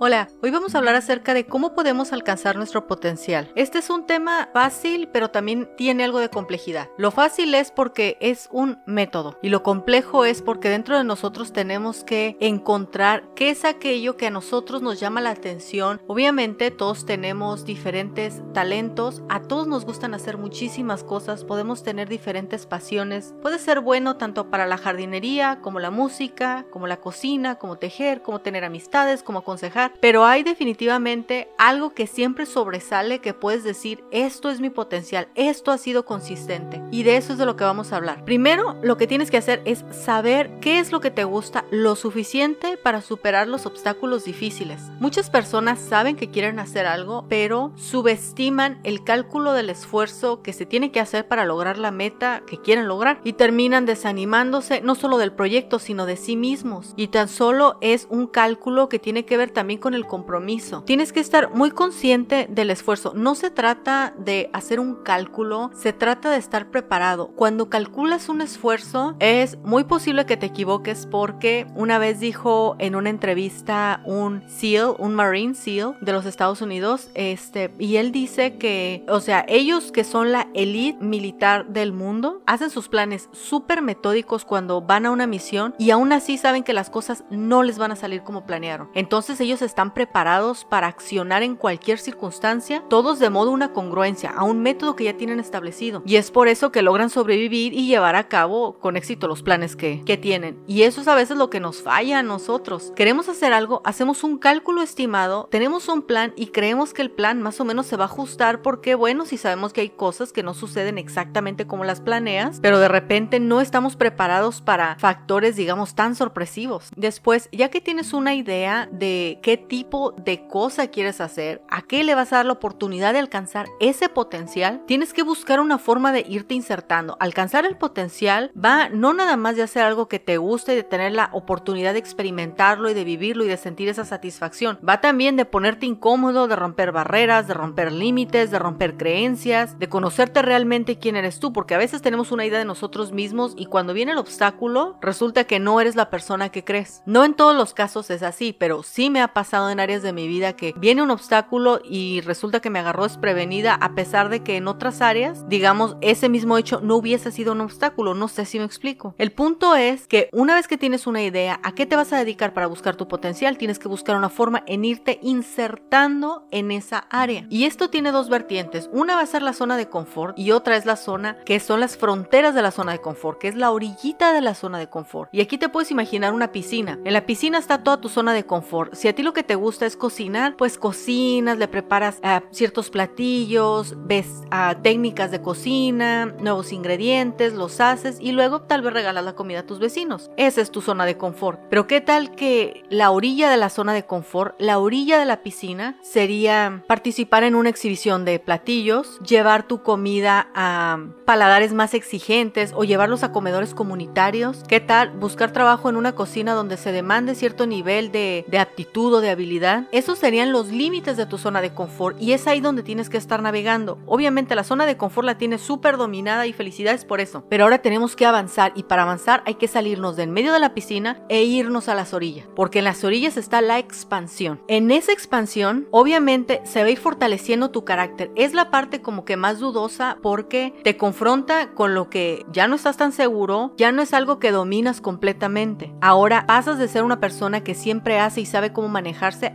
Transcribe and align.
Hola, 0.00 0.28
hoy 0.44 0.52
vamos 0.52 0.76
a 0.76 0.78
hablar 0.78 0.94
acerca 0.94 1.34
de 1.34 1.46
cómo 1.46 1.74
podemos 1.74 2.12
alcanzar 2.12 2.54
nuestro 2.54 2.86
potencial. 2.86 3.50
Este 3.56 3.78
es 3.78 3.90
un 3.90 4.06
tema 4.06 4.48
fácil, 4.52 5.08
pero 5.12 5.32
también 5.32 5.68
tiene 5.76 6.04
algo 6.04 6.20
de 6.20 6.30
complejidad. 6.30 6.88
Lo 6.96 7.10
fácil 7.10 7.52
es 7.52 7.72
porque 7.72 8.16
es 8.20 8.48
un 8.52 8.78
método 8.86 9.40
y 9.42 9.48
lo 9.48 9.64
complejo 9.64 10.24
es 10.24 10.40
porque 10.40 10.68
dentro 10.68 10.96
de 10.96 11.02
nosotros 11.02 11.52
tenemos 11.52 12.04
que 12.04 12.36
encontrar 12.38 13.24
qué 13.34 13.50
es 13.50 13.64
aquello 13.64 14.16
que 14.16 14.28
a 14.28 14.30
nosotros 14.30 14.82
nos 14.82 15.00
llama 15.00 15.20
la 15.20 15.30
atención. 15.30 16.00
Obviamente 16.06 16.70
todos 16.70 17.04
tenemos 17.04 17.64
diferentes 17.64 18.40
talentos, 18.54 19.24
a 19.28 19.42
todos 19.42 19.66
nos 19.66 19.84
gustan 19.84 20.14
hacer 20.14 20.38
muchísimas 20.38 21.02
cosas, 21.02 21.42
podemos 21.42 21.82
tener 21.82 22.08
diferentes 22.08 22.66
pasiones. 22.66 23.34
Puede 23.42 23.58
ser 23.58 23.80
bueno 23.80 24.16
tanto 24.16 24.48
para 24.48 24.68
la 24.68 24.78
jardinería, 24.78 25.58
como 25.60 25.80
la 25.80 25.90
música, 25.90 26.66
como 26.70 26.86
la 26.86 26.98
cocina, 26.98 27.56
como 27.56 27.78
tejer, 27.78 28.22
como 28.22 28.42
tener 28.42 28.62
amistades, 28.62 29.24
como 29.24 29.40
aconsejar 29.40 29.87
pero 30.00 30.24
hay 30.24 30.42
definitivamente 30.42 31.48
algo 31.58 31.94
que 31.94 32.06
siempre 32.06 32.46
sobresale 32.46 33.20
que 33.20 33.34
puedes 33.34 33.64
decir, 33.64 34.04
esto 34.10 34.50
es 34.50 34.60
mi 34.60 34.70
potencial, 34.70 35.28
esto 35.34 35.70
ha 35.70 35.78
sido 35.78 36.04
consistente. 36.04 36.82
Y 36.90 37.02
de 37.02 37.16
eso 37.16 37.32
es 37.32 37.38
de 37.38 37.46
lo 37.46 37.56
que 37.56 37.64
vamos 37.64 37.92
a 37.92 37.96
hablar. 37.96 38.24
Primero, 38.24 38.76
lo 38.82 38.96
que 38.96 39.06
tienes 39.06 39.30
que 39.30 39.36
hacer 39.36 39.62
es 39.64 39.84
saber 39.90 40.58
qué 40.60 40.78
es 40.78 40.92
lo 40.92 41.00
que 41.00 41.10
te 41.10 41.24
gusta 41.24 41.64
lo 41.70 41.96
suficiente 41.96 42.76
para 42.76 43.00
superar 43.00 43.48
los 43.48 43.66
obstáculos 43.66 44.24
difíciles. 44.24 44.80
Muchas 45.00 45.30
personas 45.30 45.78
saben 45.78 46.16
que 46.16 46.30
quieren 46.30 46.58
hacer 46.58 46.86
algo, 46.86 47.26
pero 47.28 47.72
subestiman 47.76 48.80
el 48.84 49.04
cálculo 49.04 49.52
del 49.52 49.70
esfuerzo 49.70 50.42
que 50.42 50.52
se 50.52 50.66
tiene 50.66 50.90
que 50.90 51.00
hacer 51.00 51.26
para 51.26 51.44
lograr 51.44 51.78
la 51.78 51.90
meta 51.90 52.42
que 52.46 52.60
quieren 52.60 52.88
lograr 52.88 53.20
y 53.24 53.34
terminan 53.34 53.86
desanimándose 53.86 54.80
no 54.80 54.94
solo 54.94 55.18
del 55.18 55.32
proyecto, 55.32 55.78
sino 55.78 56.06
de 56.06 56.16
sí 56.16 56.36
mismos. 56.36 56.94
Y 56.96 57.08
tan 57.08 57.28
solo 57.28 57.78
es 57.80 58.06
un 58.10 58.26
cálculo 58.26 58.88
que 58.88 58.98
tiene 58.98 59.24
que 59.24 59.36
ver 59.36 59.50
también 59.50 59.77
con 59.78 59.94
el 59.94 60.06
compromiso. 60.06 60.82
Tienes 60.84 61.12
que 61.12 61.20
estar 61.20 61.54
muy 61.54 61.70
consciente 61.70 62.46
del 62.50 62.70
esfuerzo. 62.70 63.12
No 63.14 63.34
se 63.34 63.50
trata 63.50 64.14
de 64.18 64.50
hacer 64.52 64.80
un 64.80 64.96
cálculo, 65.02 65.70
se 65.74 65.92
trata 65.92 66.30
de 66.30 66.38
estar 66.38 66.70
preparado. 66.70 67.28
Cuando 67.28 67.68
calculas 67.68 68.28
un 68.28 68.40
esfuerzo, 68.40 69.16
es 69.18 69.58
muy 69.58 69.84
posible 69.84 70.26
que 70.26 70.36
te 70.36 70.46
equivoques 70.46 71.06
porque 71.06 71.66
una 71.74 71.98
vez 71.98 72.20
dijo 72.20 72.76
en 72.78 72.94
una 72.94 73.10
entrevista 73.10 74.02
un 74.04 74.42
SEAL, 74.48 74.94
un 74.98 75.14
Marine 75.14 75.54
SEAL 75.54 75.96
de 76.00 76.12
los 76.12 76.26
Estados 76.26 76.60
Unidos, 76.60 77.10
este, 77.14 77.72
y 77.78 77.96
él 77.96 78.12
dice 78.12 78.56
que, 78.56 79.04
o 79.08 79.20
sea, 79.20 79.44
ellos 79.48 79.92
que 79.92 80.04
son 80.04 80.32
la 80.32 80.48
elite 80.54 81.02
militar 81.02 81.66
del 81.68 81.92
mundo, 81.92 82.42
hacen 82.46 82.70
sus 82.70 82.88
planes 82.88 83.28
súper 83.32 83.82
metódicos 83.82 84.44
cuando 84.44 84.80
van 84.80 85.06
a 85.06 85.10
una 85.10 85.26
misión 85.26 85.74
y 85.78 85.90
aún 85.90 86.12
así 86.12 86.38
saben 86.38 86.62
que 86.62 86.72
las 86.72 86.90
cosas 86.90 87.24
no 87.30 87.62
les 87.62 87.78
van 87.78 87.92
a 87.92 87.96
salir 87.96 88.22
como 88.22 88.46
planearon. 88.46 88.90
Entonces 88.94 89.40
ellos 89.40 89.62
están 89.68 89.94
preparados 89.94 90.64
para 90.64 90.88
accionar 90.88 91.42
en 91.42 91.54
cualquier 91.54 91.98
circunstancia, 91.98 92.82
todos 92.88 93.18
de 93.18 93.30
modo 93.30 93.50
una 93.50 93.72
congruencia 93.72 94.30
a 94.30 94.42
un 94.42 94.60
método 94.60 94.96
que 94.96 95.04
ya 95.04 95.16
tienen 95.16 95.38
establecido. 95.38 96.02
Y 96.04 96.16
es 96.16 96.30
por 96.30 96.48
eso 96.48 96.72
que 96.72 96.82
logran 96.82 97.10
sobrevivir 97.10 97.72
y 97.72 97.86
llevar 97.86 98.16
a 98.16 98.28
cabo 98.28 98.78
con 98.80 98.96
éxito 98.96 99.28
los 99.28 99.42
planes 99.42 99.76
que, 99.76 100.02
que 100.04 100.16
tienen. 100.16 100.58
Y 100.66 100.82
eso 100.82 101.00
es 101.00 101.08
a 101.08 101.14
veces 101.14 101.36
lo 101.36 101.50
que 101.50 101.60
nos 101.60 101.82
falla 101.82 102.18
a 102.18 102.22
nosotros. 102.22 102.92
Queremos 102.96 103.28
hacer 103.28 103.52
algo, 103.52 103.82
hacemos 103.84 104.24
un 104.24 104.38
cálculo 104.38 104.82
estimado, 104.82 105.48
tenemos 105.50 105.88
un 105.88 106.02
plan 106.02 106.32
y 106.36 106.48
creemos 106.48 106.94
que 106.94 107.02
el 107.02 107.10
plan 107.10 107.42
más 107.42 107.60
o 107.60 107.64
menos 107.64 107.86
se 107.86 107.96
va 107.96 108.04
a 108.04 108.08
ajustar 108.08 108.62
porque, 108.62 108.94
bueno, 108.94 109.26
si 109.26 109.36
sabemos 109.36 109.72
que 109.72 109.82
hay 109.82 109.90
cosas 109.90 110.32
que 110.32 110.42
no 110.42 110.54
suceden 110.54 110.98
exactamente 110.98 111.66
como 111.66 111.84
las 111.84 112.00
planeas, 112.00 112.58
pero 112.60 112.78
de 112.78 112.88
repente 112.88 113.40
no 113.40 113.60
estamos 113.60 113.96
preparados 113.96 114.60
para 114.62 114.96
factores, 114.98 115.56
digamos, 115.56 115.94
tan 115.94 116.14
sorpresivos. 116.14 116.90
Después, 116.96 117.48
ya 117.52 117.68
que 117.68 117.80
tienes 117.80 118.12
una 118.12 118.34
idea 118.34 118.88
de 118.90 119.38
qué 119.42 119.57
tipo 119.58 120.12
de 120.12 120.46
cosa 120.46 120.88
quieres 120.88 121.20
hacer, 121.20 121.62
a 121.68 121.82
qué 121.82 122.04
le 122.04 122.14
vas 122.14 122.32
a 122.32 122.36
dar 122.36 122.46
la 122.46 122.52
oportunidad 122.52 123.12
de 123.12 123.18
alcanzar 123.18 123.66
ese 123.80 124.08
potencial, 124.08 124.82
tienes 124.86 125.12
que 125.12 125.22
buscar 125.22 125.60
una 125.60 125.78
forma 125.78 126.12
de 126.12 126.24
irte 126.28 126.54
insertando. 126.54 127.16
Alcanzar 127.20 127.66
el 127.66 127.76
potencial 127.76 128.50
va 128.56 128.88
no 128.88 129.12
nada 129.12 129.36
más 129.36 129.56
de 129.56 129.62
hacer 129.62 129.82
algo 129.82 130.08
que 130.08 130.18
te 130.18 130.36
guste 130.36 130.72
y 130.72 130.76
de 130.76 130.82
tener 130.82 131.12
la 131.12 131.30
oportunidad 131.32 131.92
de 131.92 131.98
experimentarlo 131.98 132.90
y 132.90 132.94
de 132.94 133.04
vivirlo 133.04 133.44
y 133.44 133.48
de 133.48 133.56
sentir 133.56 133.88
esa 133.88 134.04
satisfacción. 134.04 134.78
Va 134.86 135.00
también 135.00 135.36
de 135.36 135.44
ponerte 135.44 135.86
incómodo, 135.86 136.48
de 136.48 136.56
romper 136.56 136.92
barreras, 136.92 137.48
de 137.48 137.54
romper 137.54 137.92
límites, 137.92 138.50
de 138.50 138.58
romper 138.58 138.96
creencias, 138.96 139.78
de 139.78 139.88
conocerte 139.88 140.42
realmente 140.42 140.98
quién 140.98 141.16
eres 141.16 141.40
tú, 141.40 141.52
porque 141.52 141.74
a 141.74 141.78
veces 141.78 142.02
tenemos 142.02 142.32
una 142.32 142.46
idea 142.46 142.58
de 142.58 142.64
nosotros 142.64 143.12
mismos 143.12 143.54
y 143.56 143.66
cuando 143.66 143.92
viene 143.92 144.12
el 144.12 144.18
obstáculo 144.18 144.96
resulta 145.00 145.44
que 145.44 145.58
no 145.58 145.80
eres 145.80 145.96
la 145.96 146.10
persona 146.10 146.50
que 146.50 146.64
crees. 146.64 147.02
No 147.06 147.24
en 147.24 147.34
todos 147.34 147.56
los 147.56 147.74
casos 147.74 148.10
es 148.10 148.22
así, 148.22 148.52
pero 148.52 148.82
sí 148.82 149.10
me 149.10 149.20
ha 149.20 149.28
pasado 149.28 149.47
en 149.52 149.80
áreas 149.80 150.02
de 150.02 150.12
mi 150.12 150.28
vida 150.28 150.54
que 150.54 150.74
viene 150.76 151.02
un 151.02 151.10
obstáculo 151.10 151.80
y 151.84 152.20
resulta 152.20 152.60
que 152.60 152.70
me 152.70 152.78
agarró 152.78 153.04
desprevenida 153.04 153.74
a 153.74 153.94
pesar 153.94 154.28
de 154.28 154.42
que 154.42 154.56
en 154.56 154.68
otras 154.68 155.00
áreas, 155.00 155.48
digamos, 155.48 155.96
ese 156.00 156.28
mismo 156.28 156.58
hecho 156.58 156.80
no 156.80 156.96
hubiese 156.96 157.30
sido 157.30 157.52
un 157.52 157.60
obstáculo. 157.60 158.14
No 158.14 158.28
sé 158.28 158.44
si 158.44 158.58
me 158.58 158.64
explico. 158.64 159.14
El 159.18 159.32
punto 159.32 159.74
es 159.74 160.06
que 160.06 160.28
una 160.32 160.54
vez 160.54 160.68
que 160.68 160.78
tienes 160.78 161.06
una 161.06 161.22
idea, 161.22 161.60
¿a 161.62 161.74
qué 161.74 161.86
te 161.86 161.96
vas 161.96 162.12
a 162.12 162.18
dedicar 162.18 162.52
para 162.52 162.66
buscar 162.66 162.96
tu 162.96 163.08
potencial? 163.08 163.58
Tienes 163.58 163.78
que 163.78 163.88
buscar 163.88 164.16
una 164.16 164.28
forma 164.28 164.62
en 164.66 164.84
irte 164.84 165.18
insertando 165.22 166.46
en 166.50 166.70
esa 166.70 167.06
área. 167.10 167.46
Y 167.48 167.64
esto 167.64 167.90
tiene 167.90 168.12
dos 168.12 168.28
vertientes. 168.28 168.88
Una 168.92 169.16
va 169.16 169.22
a 169.22 169.26
ser 169.26 169.42
la 169.42 169.52
zona 169.52 169.76
de 169.76 169.88
confort 169.88 170.38
y 170.38 170.50
otra 170.50 170.76
es 170.76 170.86
la 170.86 170.96
zona 170.96 171.38
que 171.44 171.60
son 171.60 171.80
las 171.80 171.96
fronteras 171.96 172.54
de 172.54 172.62
la 172.62 172.70
zona 172.70 172.92
de 172.92 173.00
confort, 173.00 173.38
que 173.38 173.48
es 173.48 173.54
la 173.54 173.70
orillita 173.70 174.32
de 174.32 174.40
la 174.40 174.54
zona 174.54 174.78
de 174.78 174.88
confort. 174.88 175.30
Y 175.32 175.40
aquí 175.40 175.58
te 175.58 175.68
puedes 175.68 175.90
imaginar 175.90 176.32
una 176.32 176.52
piscina. 176.52 176.98
En 177.04 177.12
la 177.12 177.26
piscina 177.26 177.58
está 177.58 177.82
toda 177.82 178.00
tu 178.00 178.08
zona 178.08 178.32
de 178.32 178.44
confort. 178.44 178.94
Si 178.94 179.08
a 179.08 179.14
ti 179.14 179.22
lo 179.22 179.32
que 179.32 179.37
te 179.42 179.54
gusta 179.54 179.86
es 179.86 179.96
cocinar, 179.96 180.56
pues 180.56 180.78
cocinas, 180.78 181.58
le 181.58 181.68
preparas 181.68 182.20
uh, 182.22 182.44
ciertos 182.50 182.90
platillos, 182.90 183.94
ves 183.98 184.42
uh, 184.46 184.80
técnicas 184.82 185.30
de 185.30 185.40
cocina, 185.40 186.34
nuevos 186.40 186.72
ingredientes, 186.72 187.54
los 187.54 187.80
haces 187.80 188.18
y 188.20 188.32
luego 188.32 188.62
tal 188.62 188.82
vez 188.82 188.92
regalas 188.92 189.24
la 189.24 189.34
comida 189.34 189.60
a 189.60 189.66
tus 189.66 189.78
vecinos. 189.78 190.30
Esa 190.36 190.60
es 190.60 190.70
tu 190.70 190.80
zona 190.80 191.06
de 191.06 191.16
confort. 191.16 191.60
Pero 191.70 191.86
qué 191.86 192.00
tal 192.00 192.34
que 192.34 192.84
la 192.90 193.10
orilla 193.10 193.50
de 193.50 193.56
la 193.56 193.70
zona 193.70 193.92
de 193.92 194.04
confort, 194.04 194.54
la 194.60 194.78
orilla 194.78 195.18
de 195.18 195.24
la 195.24 195.42
piscina, 195.42 195.98
sería 196.02 196.84
participar 196.86 197.44
en 197.44 197.54
una 197.54 197.70
exhibición 197.70 198.24
de 198.24 198.38
platillos, 198.38 199.18
llevar 199.20 199.66
tu 199.66 199.82
comida 199.82 200.48
a 200.54 200.98
paladares 201.24 201.72
más 201.72 201.94
exigentes 201.94 202.72
o 202.74 202.84
llevarlos 202.84 203.22
a 203.22 203.32
comedores 203.32 203.74
comunitarios. 203.74 204.62
¿Qué 204.68 204.80
tal 204.80 205.10
buscar 205.10 205.52
trabajo 205.52 205.88
en 205.88 205.96
una 205.96 206.14
cocina 206.14 206.54
donde 206.54 206.76
se 206.76 206.92
demande 206.92 207.34
cierto 207.34 207.66
nivel 207.66 208.12
de, 208.12 208.44
de 208.48 208.58
aptitud 208.58 209.17
de 209.20 209.30
habilidad? 209.30 209.88
Esos 209.92 210.18
serían 210.18 210.52
los 210.52 210.68
límites 210.68 211.16
de 211.16 211.26
tu 211.26 211.38
zona 211.38 211.60
de 211.60 211.74
confort 211.74 212.20
y 212.20 212.32
es 212.32 212.46
ahí 212.46 212.60
donde 212.60 212.82
tienes 212.82 213.08
que 213.08 213.16
estar 213.16 213.42
navegando. 213.42 213.98
Obviamente 214.06 214.54
la 214.54 214.64
zona 214.64 214.86
de 214.86 214.96
confort 214.96 215.26
la 215.26 215.38
tienes 215.38 215.60
súper 215.60 215.96
dominada 215.96 216.46
y 216.46 216.52
felicidades 216.52 217.04
por 217.04 217.20
eso. 217.20 217.44
Pero 217.48 217.64
ahora 217.64 217.78
tenemos 217.78 218.16
que 218.16 218.26
avanzar 218.26 218.72
y 218.74 218.84
para 218.84 219.02
avanzar 219.02 219.42
hay 219.46 219.54
que 219.54 219.68
salirnos 219.68 220.16
del 220.16 220.30
medio 220.30 220.52
de 220.52 220.60
la 220.60 220.74
piscina 220.74 221.22
e 221.28 221.42
irnos 221.44 221.88
a 221.88 221.94
las 221.94 222.14
orillas. 222.14 222.46
Porque 222.54 222.78
en 222.78 222.84
las 222.84 223.04
orillas 223.04 223.36
está 223.36 223.60
la 223.60 223.78
expansión. 223.78 224.60
En 224.68 224.90
esa 224.90 225.12
expansión 225.12 225.86
obviamente 225.90 226.60
se 226.64 226.80
va 226.80 226.86
a 226.86 226.90
ir 226.90 226.98
fortaleciendo 226.98 227.70
tu 227.70 227.84
carácter. 227.84 228.30
Es 228.34 228.54
la 228.54 228.70
parte 228.70 229.00
como 229.00 229.24
que 229.24 229.36
más 229.36 229.58
dudosa 229.58 230.18
porque 230.22 230.74
te 230.84 230.96
confronta 230.96 231.70
con 231.74 231.94
lo 231.94 232.10
que 232.10 232.44
ya 232.52 232.68
no 232.68 232.76
estás 232.76 232.96
tan 232.96 233.12
seguro, 233.12 233.72
ya 233.76 233.92
no 233.92 234.02
es 234.02 234.14
algo 234.14 234.38
que 234.38 234.50
dominas 234.50 235.00
completamente. 235.00 235.92
Ahora 236.00 236.46
pasas 236.46 236.78
de 236.78 236.88
ser 236.88 237.02
una 237.02 237.20
persona 237.20 237.62
que 237.62 237.74
siempre 237.74 238.18
hace 238.18 238.40
y 238.40 238.46
sabe 238.46 238.72
cómo 238.72 238.88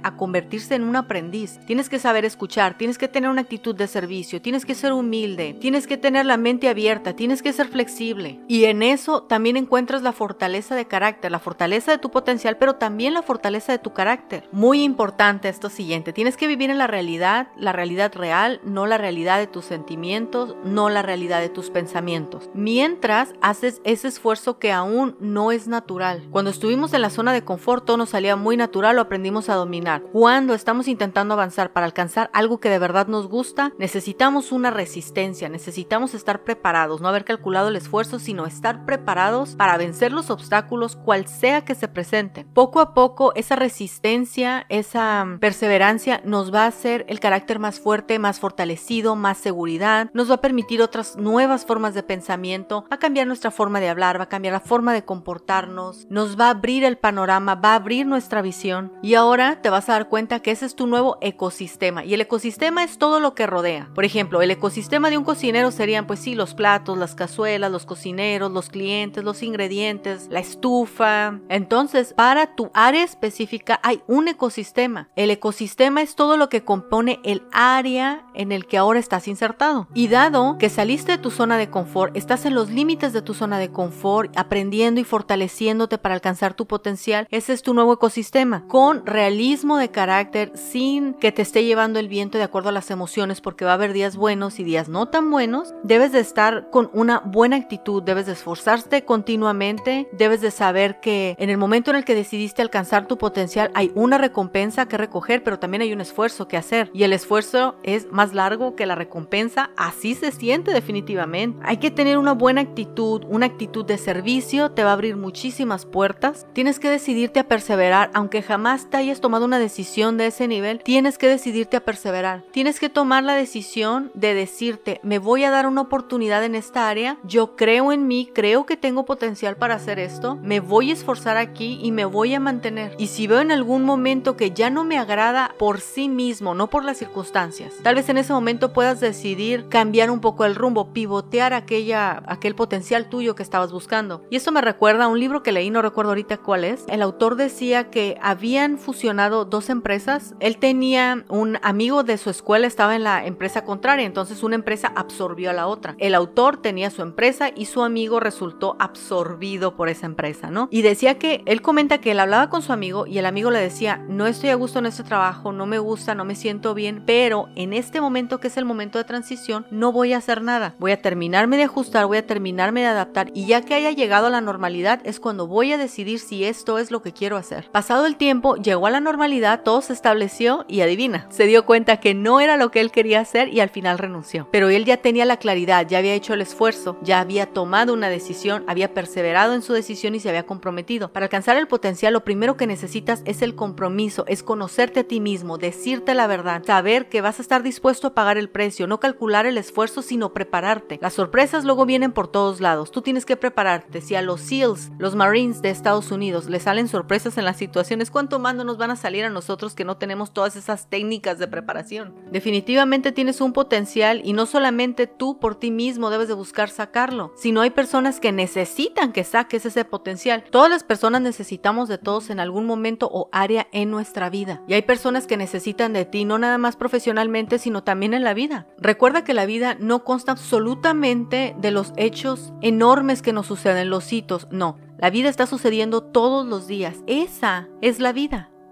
a 0.04 0.16
convertirse 0.16 0.76
en 0.76 0.84
un 0.84 0.96
aprendiz. 0.96 1.60
Tienes 1.66 1.90
que 1.90 2.00
saber 2.00 2.26
escuchar, 2.26 2.78
tienes 2.78 2.98
que 2.98 3.08
tener 3.08 3.30
una 3.30 3.42
actitud 3.42 3.76
de 3.76 3.88
servicio, 3.88 4.42
tienes 4.42 4.66
que 4.66 4.76
ser 4.76 4.94
humilde, 4.94 5.56
tienes 5.60 5.88
que 5.88 5.98
tener 5.98 6.26
la 6.26 6.38
mente 6.38 6.70
abierta, 6.70 7.16
tienes 7.16 7.42
que 7.42 7.54
ser 7.54 7.68
flexible. 7.68 8.40
Y 8.48 8.66
en 8.66 8.84
eso 8.84 9.24
también 9.24 9.58
encuentras 9.58 10.02
la 10.02 10.14
fortaleza 10.14 10.76
de 10.76 10.86
carácter, 10.86 11.32
la 11.32 11.40
fortaleza 11.40 11.92
de 11.92 11.98
tu 11.98 12.12
potencial, 12.12 12.58
pero 12.58 12.76
también 12.76 13.14
la 13.14 13.22
fortaleza 13.22 13.72
de 13.72 13.80
tu 13.80 13.94
carácter. 13.94 14.48
Muy 14.52 14.84
importante 14.84 15.50
esto 15.50 15.70
siguiente, 15.70 16.14
tienes 16.14 16.38
que 16.38 16.48
vivir 16.48 16.70
en 16.70 16.78
la 16.78 16.88
realidad, 16.88 17.48
la 17.58 17.72
realidad 17.72 18.14
real, 18.14 18.62
no 18.64 18.86
la 18.86 18.98
realidad 18.98 19.40
de 19.40 19.48
tus 19.48 19.66
sentimientos, 19.66 20.56
no 20.64 20.90
la 20.90 21.02
realidad 21.02 21.42
de 21.42 21.50
tus 21.50 21.70
pensamientos. 21.70 22.50
Mientras 22.54 23.34
haces 23.42 23.82
ese 23.84 24.08
esfuerzo 24.08 24.60
que 24.60 24.72
aún 24.72 25.16
no 25.20 25.52
es 25.52 25.68
natural. 25.68 26.28
Cuando 26.32 26.52
estuvimos 26.52 26.94
en 26.94 27.02
la 27.02 27.10
zona 27.10 27.34
de 27.34 27.44
confort 27.44 27.86
todo 27.86 27.98
nos 27.98 28.10
salía 28.10 28.36
muy 28.36 28.58
natural, 28.58 28.96
lo 28.96 29.02
aprendimos 29.02 29.43
a 29.50 29.56
dominar. 29.56 30.02
Cuando 30.12 30.54
estamos 30.54 30.88
intentando 30.88 31.34
avanzar 31.34 31.74
para 31.74 31.86
alcanzar 31.86 32.30
algo 32.34 32.60
que 32.60 32.70
de 32.70 32.80
verdad 32.80 33.08
nos 33.08 33.28
gusta, 33.28 33.74
necesitamos 33.78 34.52
una 34.52 34.72
resistencia, 34.72 35.50
necesitamos 35.50 36.14
estar 36.14 36.44
preparados, 36.44 37.02
no 37.02 37.08
haber 37.08 37.26
calculado 37.26 37.70
el 37.70 37.76
esfuerzo, 37.76 38.20
sino 38.20 38.46
estar 38.46 38.86
preparados 38.86 39.56
para 39.56 39.78
vencer 39.78 40.12
los 40.12 40.30
obstáculos, 40.30 40.96
cual 40.96 41.28
sea 41.28 41.66
que 41.66 41.76
se 41.76 41.88
presente. 41.88 42.46
Poco 42.54 42.80
a 42.80 42.94
poco, 42.94 43.34
esa 43.36 43.56
resistencia, 43.56 44.66
esa 44.70 45.26
perseverancia 45.40 46.22
nos 46.24 46.54
va 46.54 46.64
a 46.64 46.68
hacer 46.68 47.06
el 47.08 47.20
carácter 47.20 47.60
más 47.60 47.80
fuerte, 47.80 48.20
más 48.20 48.40
fortalecido, 48.40 49.16
más 49.16 49.38
seguridad, 49.38 50.10
nos 50.14 50.30
va 50.30 50.36
a 50.36 50.42
permitir 50.42 50.82
otras 50.82 51.18
nuevas 51.18 51.66
formas 51.66 51.94
de 51.94 52.04
pensamiento, 52.04 52.84
va 52.84 52.96
a 52.96 53.00
cambiar 53.00 53.28
nuestra 53.28 53.52
forma 53.52 53.80
de 53.80 53.90
hablar, 53.90 54.20
va 54.20 54.26
a 54.26 54.30
cambiar 54.30 54.54
la 54.54 54.60
forma 54.60 54.94
de 54.94 55.06
comportarnos, 55.06 56.08
nos 56.10 56.40
va 56.40 56.48
a 56.48 56.52
abrir 56.52 56.84
el 56.84 56.98
panorama, 56.98 57.56
va 57.56 57.74
a 57.74 57.76
abrir 57.76 58.06
nuestra 58.06 58.42
visión 58.42 58.94
y 59.02 59.16
ahora 59.16 59.33
ahora 59.34 59.62
te 59.64 59.72
vas 59.72 59.90
a 59.90 59.94
dar 59.94 60.10
cuenta 60.10 60.42
que 60.42 60.52
ese 60.52 60.68
es 60.68 60.76
tu 60.76 60.86
nuevo 60.86 61.18
ecosistema 61.20 62.06
y 62.06 62.14
el 62.14 62.22
ecosistema 62.22 62.84
es 62.84 63.00
todo 63.00 63.20
lo 63.20 63.34
que 63.34 63.48
rodea. 63.48 63.90
Por 63.96 64.06
ejemplo, 64.06 64.44
el 64.44 64.52
ecosistema 64.52 65.10
de 65.10 65.18
un 65.18 65.24
cocinero 65.24 65.72
serían 65.72 66.06
pues 66.06 66.20
sí 66.20 66.36
los 66.36 66.54
platos, 66.54 67.00
las 67.00 67.16
cazuelas, 67.16 67.72
los 67.72 67.88
cocineros, 67.88 68.52
los 68.52 68.70
clientes, 68.70 69.24
los 69.24 69.42
ingredientes, 69.42 70.28
la 70.30 70.40
estufa. 70.40 71.40
Entonces, 71.50 72.14
para 72.14 72.54
tu 72.56 72.70
área 72.76 73.04
específica 73.04 73.80
hay 73.82 74.04
un 74.06 74.28
ecosistema. 74.28 75.10
El 75.16 75.32
ecosistema 75.32 76.04
es 76.04 76.14
todo 76.14 76.38
lo 76.38 76.48
que 76.48 76.64
compone 76.64 77.20
el 77.24 77.42
área 77.52 78.28
en 78.36 78.52
el 78.52 78.68
que 78.68 78.78
ahora 78.78 79.00
estás 79.00 79.28
insertado. 79.28 79.88
Y 79.96 80.10
dado 80.10 80.60
que 80.60 80.70
saliste 80.70 81.14
de 81.14 81.18
tu 81.18 81.32
zona 81.32 81.58
de 81.58 81.72
confort, 81.72 82.16
estás 82.16 82.46
en 82.46 82.54
los 82.54 82.70
límites 82.70 83.14
de 83.14 83.24
tu 83.24 83.34
zona 83.34 83.58
de 83.58 83.72
confort, 83.72 84.32
aprendiendo 84.38 85.02
y 85.02 85.06
fortaleciéndote 85.06 85.98
para 85.98 86.14
alcanzar 86.14 86.54
tu 86.54 86.68
potencial, 86.68 87.28
ese 87.32 87.54
es 87.54 87.64
tu 87.64 87.74
nuevo 87.74 87.94
ecosistema, 87.94 88.68
con 88.68 89.08
realismo 89.24 89.78
de 89.78 89.88
carácter, 89.88 90.52
sin 90.54 91.14
que 91.14 91.32
te 91.32 91.42
esté 91.42 91.64
llevando 91.64 91.98
el 91.98 92.10
viento 92.10 92.38
de 92.38 92.44
acuerdo 92.44 92.68
a 92.68 92.72
las 92.74 92.92
emociones, 92.92 93.40
porque 93.40 93.64
va 93.64 93.72
a 93.72 93.76
haber 93.76 93.94
días 93.94 94.18
buenos 94.18 94.60
y 94.60 94.66
días 94.66 94.90
no 94.90 95.06
tan 95.06 95.32
buenos. 95.32 95.74
Debes 95.82 96.12
de 96.12 96.20
estar 96.20 96.70
con 96.72 96.90
una 96.92 97.20
buena 97.20 97.56
actitud, 97.56 98.04
debes 98.04 98.26
de 98.26 98.34
esforzarte 98.34 99.06
continuamente, 99.06 100.10
debes 100.12 100.42
de 100.42 100.52
saber 100.52 101.00
que 101.00 101.38
en 101.40 101.50
el 101.50 101.58
momento 101.58 101.92
en 101.92 101.96
el 101.96 102.04
que 102.04 102.16
decidiste 102.16 102.62
alcanzar 102.62 103.08
tu 103.08 103.18
potencial 103.18 103.72
hay 103.76 103.94
una 103.96 104.18
recompensa 104.18 104.90
que 104.90 104.98
recoger, 104.98 105.42
pero 105.42 105.58
también 105.58 105.84
hay 105.84 105.94
un 105.94 106.02
esfuerzo 106.02 106.50
que 106.50 106.58
hacer 106.58 106.92
y 106.94 107.04
el 107.04 107.14
esfuerzo 107.14 107.76
es 107.84 108.12
más 108.12 108.34
largo 108.34 108.76
que 108.76 108.86
la 108.86 108.96
recompensa, 108.96 109.72
así 109.78 110.16
se 110.16 110.34
siente 110.34 110.74
definitivamente. 110.74 111.64
Hay 111.64 111.78
que 111.78 111.92
tener 111.92 112.18
una 112.18 112.34
buena 112.34 112.60
actitud, 112.60 113.24
una 113.30 113.46
actitud 113.46 113.86
de 113.86 113.98
servicio, 113.98 114.72
te 114.72 114.84
va 114.84 114.90
a 114.90 114.94
abrir 114.94 115.16
muchísimas 115.16 115.86
puertas. 115.86 116.46
Tienes 116.52 116.78
que 116.78 116.90
decidirte 116.90 117.40
a 117.40 117.48
perseverar, 117.48 118.12
aunque 118.14 118.42
jamás 118.42 118.90
te 118.90 118.98
hayas 119.14 119.22
tomado 119.22 119.46
una 119.46 119.60
decisión 119.60 120.18
de 120.18 120.26
ese 120.26 120.48
nivel, 120.48 120.82
tienes 120.84 121.20
que 121.20 121.28
decidirte 121.28 121.78
a 121.78 121.86
perseverar. 121.86 122.42
Tienes 122.52 122.80
que 122.80 122.90
tomar 122.90 123.24
la 123.24 123.36
decisión 123.36 124.10
de 124.16 124.34
decirte, 124.34 125.00
me 125.04 125.20
voy 125.20 125.44
a 125.44 125.52
dar 125.52 125.68
una 125.68 125.82
oportunidad 125.82 126.44
en 126.44 126.56
esta 126.56 126.90
área, 126.90 127.20
yo 127.24 127.56
creo 127.56 127.92
en 127.92 128.08
mí, 128.08 128.28
creo 128.34 128.66
que 128.66 128.76
tengo 128.76 129.06
potencial 129.06 129.56
para 129.56 129.76
hacer 129.76 130.00
esto, 130.00 130.36
me 130.36 130.60
voy 130.60 130.90
a 130.90 130.94
esforzar 130.94 131.38
aquí 131.38 131.80
y 131.84 131.92
me 131.92 132.06
voy 132.06 132.34
a 132.34 132.40
mantener. 132.40 132.96
Y 132.98 133.08
si 133.08 133.28
veo 133.28 133.40
en 133.40 133.52
algún 133.52 133.84
momento 133.84 134.36
que 134.36 134.50
ya 134.50 134.72
no 134.72 134.84
me 134.84 134.98
agrada 134.98 135.54
por 135.60 135.80
sí 135.80 136.10
mismo, 136.10 136.56
no 136.56 136.72
por 136.72 136.84
las 136.84 136.98
circunstancias, 136.98 137.76
tal 137.84 137.94
vez 137.94 138.10
en 138.10 138.18
ese 138.18 138.34
momento 138.34 138.74
puedas 138.74 139.00
decidir 139.00 139.68
cambiar 139.70 140.10
un 140.10 140.22
poco 140.22 140.46
el 140.46 140.56
rumbo, 140.56 140.92
pivotear 140.92 141.54
aquella, 141.54 142.24
aquel 142.26 142.56
potencial 142.56 143.10
tuyo 143.10 143.36
que 143.36 143.44
estabas 143.44 143.72
buscando. 143.72 144.24
Y 144.32 144.38
esto 144.38 144.52
me 144.52 144.62
recuerda 144.62 145.04
a 145.06 145.08
un 145.08 145.20
libro 145.20 145.44
que 145.44 145.52
leí, 145.52 145.70
no 145.70 145.84
recuerdo 145.84 146.12
ahorita 146.12 146.38
cuál 146.38 146.64
es. 146.64 146.84
El 146.88 147.04
autor 147.04 147.36
decía 147.36 147.92
que 147.92 148.18
habían 148.20 148.80
fusionado 148.80 149.03
dos 149.04 149.70
empresas. 149.70 150.34
Él 150.40 150.58
tenía 150.58 151.26
un 151.28 151.60
amigo 151.62 152.04
de 152.04 152.18
su 152.18 152.30
escuela, 152.30 152.68
estaba 152.68 152.96
en 152.96 153.04
la 153.04 153.26
empresa 153.26 153.66
contraria, 153.66 154.06
entonces 154.06 154.44
una 154.44 154.56
empresa 154.56 154.94
absorbió 154.96 155.50
a 155.50 155.54
la 155.54 155.68
otra. 155.68 155.96
El 155.98 156.16
autor 156.16 156.58
tenía 156.58 156.90
su 156.90 157.02
empresa 157.02 157.52
y 157.54 157.66
su 157.66 157.84
amigo 157.84 158.20
resultó 158.20 158.78
absorbido 158.80 159.76
por 159.76 159.90
esa 159.90 160.06
empresa, 160.06 160.50
¿no? 160.50 160.70
Y 160.72 160.84
decía 160.84 161.20
que 161.20 161.44
él 161.46 161.62
comenta 161.62 162.00
que 162.00 162.12
él 162.12 162.20
hablaba 162.20 162.50
con 162.50 162.62
su 162.62 162.72
amigo 162.72 163.06
y 163.06 163.18
el 163.18 163.26
amigo 163.26 163.52
le 163.52 163.60
decía, 163.60 163.98
no 164.08 164.26
estoy 164.26 164.50
a 164.50 164.56
gusto 164.56 164.80
en 164.80 164.86
este 164.86 165.04
trabajo, 165.04 165.52
no 165.52 165.66
me 165.66 165.80
gusta, 165.80 166.16
no 166.16 166.24
me 166.24 166.36
siento 166.36 166.74
bien, 166.74 167.04
pero 167.06 167.50
en 167.56 167.74
este 167.74 168.00
momento 168.00 168.40
que 168.40 168.48
es 168.48 168.58
el 168.58 168.66
momento 168.66 168.98
de 168.98 169.04
transición, 169.04 169.66
no 169.70 169.92
voy 169.92 170.14
a 170.14 170.18
hacer 170.18 170.42
nada. 170.42 170.76
Voy 170.80 170.92
a 170.92 171.02
terminarme 171.02 171.58
de 171.58 171.64
ajustar, 171.64 172.06
voy 172.06 172.18
a 172.18 172.28
terminarme 172.28 172.82
de 172.82 172.88
adaptar 172.88 173.32
y 173.34 173.48
ya 173.48 173.62
que 173.62 173.74
haya 173.74 173.92
llegado 173.92 174.28
a 174.28 174.30
la 174.30 174.42
normalidad 174.42 175.02
es 175.04 175.20
cuando 175.20 175.48
voy 175.48 175.74
a 175.74 175.78
decidir 175.78 176.20
si 176.20 176.46
esto 176.46 176.78
es 176.78 176.90
lo 176.90 177.02
que 177.02 177.12
quiero 177.12 177.38
hacer. 177.38 177.70
Pasado 177.72 178.06
el 178.06 178.16
tiempo, 178.16 178.56
llegó 178.56 178.88
a 178.88 178.92
la 178.94 179.00
normalidad, 179.00 179.64
todo 179.64 179.82
se 179.82 179.92
estableció 179.92 180.66
y 180.68 180.82
adivina, 180.82 181.26
se 181.30 181.46
dio 181.46 181.66
cuenta 181.66 181.98
que 181.98 182.14
no 182.14 182.40
era 182.40 182.58
lo 182.58 182.72
que 182.72 182.80
él 182.80 182.92
quería 182.92 183.20
hacer 183.20 183.50
y 183.50 183.60
al 183.60 183.70
final 183.70 183.98
renunció. 183.98 184.48
Pero 184.52 184.70
él 184.70 184.86
ya 184.86 184.98
tenía 184.98 185.26
la 185.26 185.38
claridad, 185.38 185.88
ya 185.88 185.98
había 185.98 186.14
hecho 186.14 186.34
el 186.34 186.42
esfuerzo, 186.42 186.98
ya 187.02 187.20
había 187.20 187.48
tomado 187.48 187.92
una 187.94 188.10
decisión, 188.10 188.64
había 188.68 188.94
perseverado 188.94 189.54
en 189.54 189.62
su 189.62 189.74
decisión 189.74 190.16
y 190.16 190.20
se 190.20 190.30
había 190.30 190.46
comprometido. 190.46 191.12
Para 191.12 191.26
alcanzar 191.26 191.58
el 191.58 191.68
potencial, 191.68 192.14
lo 192.14 192.24
primero 192.24 192.56
que 192.56 192.68
necesitas 192.68 193.24
es 193.26 193.42
el 193.42 193.56
compromiso, 193.56 194.26
es 194.28 194.44
conocerte 194.44 195.02
a 195.02 195.04
ti 195.04 195.20
mismo, 195.20 195.58
decirte 195.58 196.14
la 196.14 196.28
verdad, 196.28 196.64
saber 196.64 197.10
que 197.10 197.22
vas 197.22 197.40
a 197.40 197.42
estar 197.42 197.64
dispuesto 197.64 198.08
a 198.08 198.14
pagar 198.14 198.38
el 198.38 198.50
precio, 198.50 198.86
no 198.86 199.00
calcular 199.00 199.46
el 199.46 199.58
esfuerzo, 199.58 200.04
sino 200.04 200.34
prepararte. 200.34 201.00
Las 201.02 201.14
sorpresas 201.14 201.66
luego 201.66 201.88
vienen 201.88 202.12
por 202.12 202.28
todos 202.28 202.62
lados. 202.62 202.92
Tú 202.92 203.02
tienes 203.02 203.26
que 203.26 203.38
prepararte. 203.38 204.02
Si 204.02 204.14
a 204.14 204.22
los 204.22 204.42
SEALs, 204.42 204.92
los 205.00 205.16
Marines 205.16 205.64
de 205.64 205.72
Estados 205.72 206.12
Unidos, 206.12 206.48
les 206.48 206.64
salen 206.64 206.88
sorpresas 206.88 207.40
en 207.40 207.46
las 207.46 207.58
situaciones, 207.58 208.12
¿cuánto 208.12 208.38
más 208.38 208.56
van 208.78 208.92
a 208.92 208.96
salir 208.96 209.26
a 209.26 209.30
nosotros 209.30 209.76
que 209.76 209.86
no 209.86 209.98
tenemos 209.98 210.34
todas 210.34 210.56
esas 210.56 210.88
técnicas 210.88 211.40
de 211.40 211.48
preparación? 211.48 212.14
Definitivamente 212.32 213.12
tienes 213.12 213.42
un 213.42 213.54
potencial 213.54 214.22
y 214.24 214.34
no 214.34 214.46
solamente 214.46 215.08
tú 215.08 215.40
por 215.40 215.56
ti 215.56 215.72
mismo 215.72 216.10
debes 216.10 216.28
de 216.28 216.34
buscar 216.34 216.70
sacarlo, 216.70 217.34
sino 217.36 217.62
hay 217.62 217.70
personas 217.70 218.20
que 218.20 218.32
necesitan 218.32 219.12
que 219.12 219.24
saques 219.24 219.66
ese 219.66 219.86
potencial. 219.86 220.44
Todas 220.50 220.70
las 220.70 220.84
personas 220.84 221.22
necesitamos 221.22 221.90
de 221.90 221.98
todos 221.98 222.30
en 222.30 222.40
algún 222.40 222.66
momento 222.66 223.10
o 223.12 223.30
área 223.32 223.68
en 223.72 223.92
nuestra 223.92 224.30
vida. 224.30 224.62
Y 224.68 224.74
hay 224.74 224.82
personas 224.82 225.28
que 225.28 225.38
necesitan 225.38 225.94
de 225.94 226.06
ti 226.06 226.26
no 226.26 226.38
nada 226.38 226.58
más 226.58 226.76
profesionalmente, 226.76 227.60
sino 227.60 227.84
también 227.84 228.14
en 228.14 228.24
la 228.24 228.34
vida. 228.34 228.68
Recuerda 228.78 229.24
que 229.24 229.34
la 229.34 229.46
vida 229.46 229.76
no 229.80 230.04
consta 230.04 230.32
absolutamente 230.32 231.56
de 231.58 231.72
los 231.72 231.94
hechos 231.98 232.54
enormes 232.62 233.22
que 233.22 233.34
nos 233.34 233.48
suceden, 233.48 233.90
los 233.90 234.12
hitos, 234.12 234.48
no. 234.52 234.78
La 234.98 235.10
vida 235.10 235.30
está 235.30 235.48
sucediendo 235.48 236.02
todos 236.02 236.46
los 236.46 236.68
días. 236.68 236.98
Esa 237.08 237.68
es 237.82 238.00
la 238.00 238.14
vida. 238.14 238.53